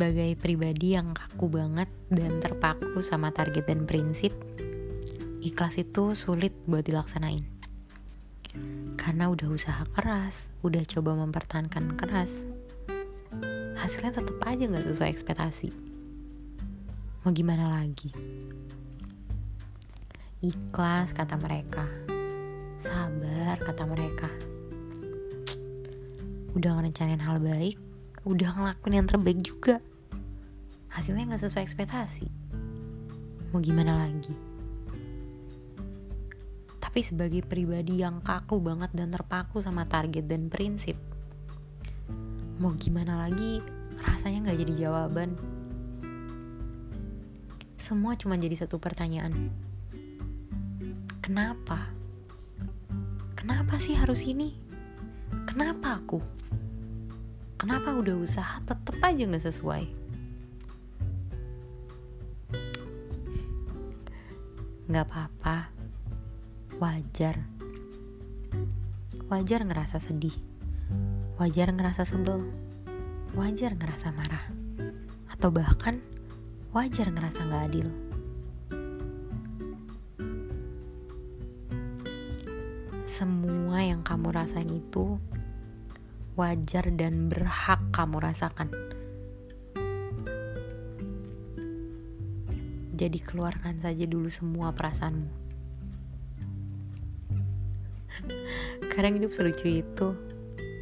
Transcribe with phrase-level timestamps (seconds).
[0.00, 4.32] sebagai pribadi yang kaku banget dan terpaku sama target dan prinsip,
[5.44, 7.44] ikhlas itu sulit buat dilaksanain.
[8.96, 12.48] Karena udah usaha keras, udah coba mempertahankan keras,
[13.76, 15.68] hasilnya tetap aja nggak sesuai ekspektasi.
[17.20, 18.08] Mau gimana lagi?
[20.40, 21.84] Ikhlas kata mereka,
[22.80, 24.32] sabar kata mereka.
[26.56, 27.76] Udah ngerencanain hal baik,
[28.24, 29.84] udah ngelakuin yang terbaik juga
[30.90, 32.26] hasilnya nggak sesuai ekspektasi.
[33.50, 34.34] Mau gimana lagi?
[36.78, 40.98] Tapi sebagai pribadi yang kaku banget dan terpaku sama target dan prinsip
[42.60, 43.64] mau gimana lagi
[44.04, 45.32] rasanya nggak jadi jawaban.
[47.80, 49.48] Semua cuma jadi satu pertanyaan.
[51.24, 51.88] Kenapa?
[53.32, 54.52] Kenapa sih harus ini?
[55.48, 56.20] Kenapa aku?
[57.56, 59.84] Kenapa udah usaha tetep aja nggak sesuai
[64.90, 65.70] nggak apa-apa.
[66.82, 67.38] Wajar.
[69.30, 70.34] Wajar ngerasa sedih.
[71.38, 72.42] Wajar ngerasa sebel.
[73.38, 74.50] Wajar ngerasa marah.
[75.30, 76.02] Atau bahkan
[76.74, 77.88] wajar ngerasa nggak adil.
[83.06, 85.22] Semua yang kamu rasain itu
[86.34, 88.74] wajar dan berhak kamu rasakan.
[93.00, 95.32] Jadi keluarkan saja dulu semua perasaanmu.
[98.92, 100.08] Kadang hidup selucu itu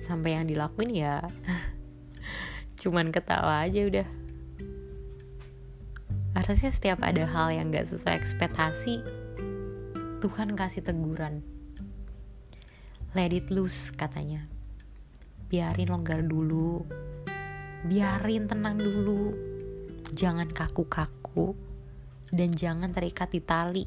[0.03, 1.23] Sampai yang dilakuin ya
[2.83, 4.09] Cuman ketawa aja udah.
[6.35, 8.99] Harusnya setiap ada hal yang gak sesuai ekspektasi
[10.19, 11.47] Tuhan kasih teguran.
[13.15, 14.51] Let it loose katanya.
[15.47, 16.83] Biarin longgar dulu.
[17.87, 19.39] Biarin tenang dulu.
[20.11, 21.68] Jangan kaku-kaku
[22.33, 23.85] dan jangan terikat di tali.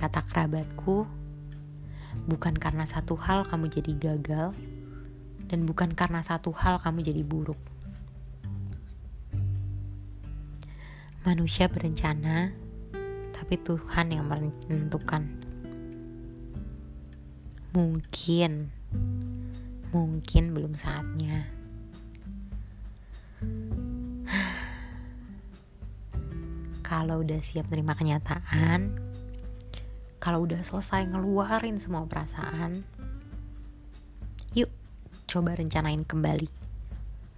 [0.00, 1.06] Kata kerabatku
[2.26, 4.50] bukan karena satu hal kamu jadi gagal
[5.46, 7.60] dan bukan karena satu hal kamu jadi buruk.
[11.22, 12.50] Manusia berencana
[13.30, 15.22] tapi Tuhan yang menentukan.
[17.72, 18.68] Mungkin
[19.92, 21.61] mungkin belum saatnya.
[26.92, 29.00] Kalau udah siap terima kenyataan,
[30.20, 32.84] kalau udah selesai ngeluarin semua perasaan,
[34.52, 34.68] yuk
[35.24, 36.52] coba rencanain kembali,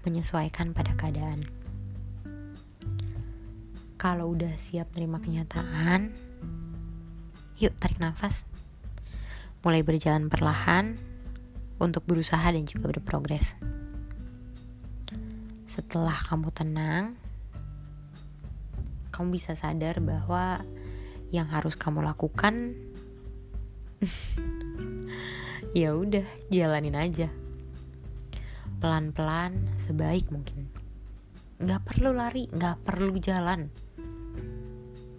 [0.03, 1.47] menyesuaikan pada keadaan.
[3.94, 6.10] Kalau udah siap terima kenyataan,
[7.62, 8.43] yuk tarik nafas,
[9.62, 10.98] mulai berjalan perlahan
[11.78, 13.54] untuk berusaha dan juga berprogres.
[15.70, 17.14] Setelah kamu tenang,
[19.14, 20.58] kamu bisa sadar bahwa
[21.30, 22.75] yang harus kamu lakukan
[25.78, 27.30] ya udah jalanin aja.
[28.82, 30.66] Pelan-pelan sebaik mungkin.
[31.62, 33.70] Nggak perlu lari nggak perlu jalan.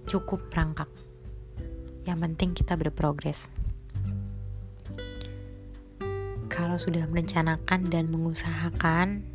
[0.05, 0.91] Cukup merangkak
[2.05, 3.49] yang penting kita berprogres.
[6.45, 9.25] Kalau sudah merencanakan dan mengusahakan,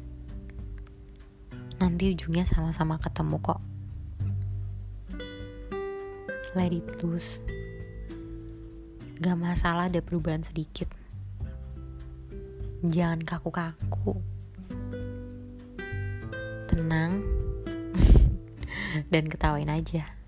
[1.83, 3.70] nanti ujungnya sama-sama ketemu kok.
[6.51, 7.39] Let it loose.
[9.23, 10.91] Gak masalah ada perubahan sedikit.
[12.83, 14.19] Jangan kaku-kaku.
[16.67, 17.23] Tenang
[19.13, 20.20] dan ketawain aja.